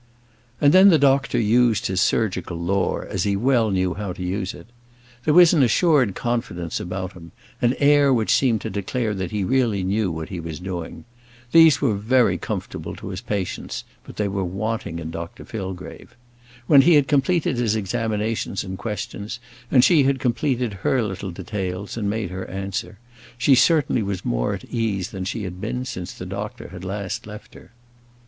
And 0.59 0.73
then 0.73 0.89
the 0.89 0.97
doctor 0.97 1.39
used 1.39 1.85
his 1.85 2.01
surgical 2.01 2.57
lore, 2.57 3.05
as 3.07 3.21
he 3.21 3.35
well 3.35 3.69
knew 3.69 3.93
how 3.93 4.13
to 4.13 4.23
use 4.23 4.55
it. 4.55 4.65
There 5.25 5.33
was 5.35 5.53
an 5.53 5.61
assured 5.61 6.15
confidence 6.15 6.79
about 6.79 7.13
him, 7.13 7.33
an 7.61 7.75
air 7.77 8.11
which 8.11 8.31
seemed 8.33 8.61
to 8.61 8.71
declare 8.71 9.13
that 9.13 9.29
he 9.29 9.43
really 9.43 9.83
knew 9.83 10.11
what 10.11 10.29
he 10.29 10.39
was 10.39 10.59
doing. 10.59 11.05
These 11.51 11.81
were 11.81 11.93
very 11.93 12.39
comfortable 12.39 12.95
to 12.95 13.09
his 13.09 13.21
patients, 13.21 13.83
but 14.03 14.15
they 14.15 14.27
were 14.27 14.43
wanting 14.43 14.97
in 14.97 15.11
Dr 15.11 15.45
Fillgrave. 15.45 16.15
When 16.65 16.81
he 16.81 16.95
had 16.95 17.07
completed 17.07 17.57
his 17.57 17.75
examinations 17.75 18.63
and 18.63 18.79
questions, 18.79 19.39
and 19.69 19.83
she 19.83 20.01
had 20.01 20.19
completed 20.19 20.73
her 20.81 21.03
little 21.03 21.29
details 21.29 21.95
and 21.95 22.09
made 22.09 22.31
her 22.31 22.49
answer, 22.49 22.97
she 23.37 23.53
certainly 23.53 24.01
was 24.01 24.25
more 24.25 24.55
at 24.55 24.65
ease 24.65 25.11
than 25.11 25.25
she 25.25 25.43
had 25.43 25.61
been 25.61 25.85
since 25.85 26.11
the 26.11 26.25
doctor 26.25 26.69
had 26.69 26.83
last 26.83 27.27
left 27.27 27.53
her. 27.53 27.71